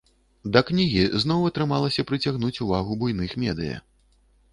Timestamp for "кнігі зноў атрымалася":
0.69-2.05